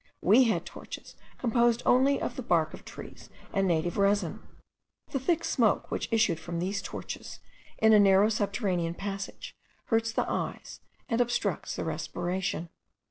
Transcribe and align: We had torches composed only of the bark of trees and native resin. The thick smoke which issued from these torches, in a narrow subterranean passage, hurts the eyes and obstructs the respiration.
We 0.23 0.45
had 0.45 0.65
torches 0.65 1.13
composed 1.37 1.83
only 1.85 2.19
of 2.19 2.35
the 2.35 2.41
bark 2.41 2.73
of 2.73 2.83
trees 2.83 3.29
and 3.53 3.67
native 3.67 3.99
resin. 3.99 4.41
The 5.11 5.19
thick 5.19 5.43
smoke 5.45 5.91
which 5.91 6.11
issued 6.11 6.39
from 6.39 6.57
these 6.57 6.81
torches, 6.81 7.39
in 7.77 7.93
a 7.93 7.99
narrow 7.99 8.29
subterranean 8.29 8.95
passage, 8.95 9.55
hurts 9.85 10.11
the 10.11 10.27
eyes 10.27 10.79
and 11.07 11.21
obstructs 11.21 11.75
the 11.75 11.83
respiration. 11.83 12.69